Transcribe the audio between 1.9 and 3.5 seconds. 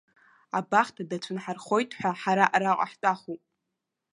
ҳәа ҳара араҟа ҳтәахуп.